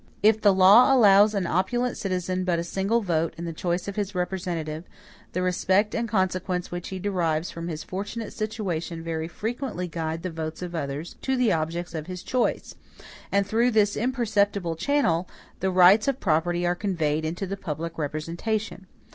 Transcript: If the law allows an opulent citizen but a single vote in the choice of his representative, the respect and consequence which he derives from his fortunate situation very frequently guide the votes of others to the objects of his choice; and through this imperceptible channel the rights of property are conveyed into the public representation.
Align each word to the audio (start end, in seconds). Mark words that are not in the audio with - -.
If 0.23 0.41
the 0.41 0.51
law 0.51 0.91
allows 0.95 1.35
an 1.35 1.45
opulent 1.45 1.95
citizen 1.95 2.43
but 2.43 2.57
a 2.57 2.63
single 2.63 3.01
vote 3.01 3.35
in 3.37 3.45
the 3.45 3.53
choice 3.53 3.87
of 3.87 3.97
his 3.97 4.15
representative, 4.15 4.85
the 5.33 5.43
respect 5.43 5.93
and 5.93 6.09
consequence 6.09 6.71
which 6.71 6.87
he 6.89 6.97
derives 6.97 7.51
from 7.51 7.67
his 7.67 7.83
fortunate 7.83 8.33
situation 8.33 9.03
very 9.03 9.27
frequently 9.27 9.87
guide 9.87 10.23
the 10.23 10.31
votes 10.31 10.63
of 10.63 10.73
others 10.73 11.17
to 11.21 11.35
the 11.37 11.51
objects 11.51 11.93
of 11.93 12.07
his 12.07 12.23
choice; 12.23 12.73
and 13.31 13.45
through 13.45 13.69
this 13.69 13.95
imperceptible 13.95 14.75
channel 14.75 15.29
the 15.59 15.69
rights 15.69 16.07
of 16.07 16.19
property 16.19 16.65
are 16.65 16.73
conveyed 16.73 17.23
into 17.23 17.45
the 17.45 17.55
public 17.55 17.99
representation. 17.99 18.87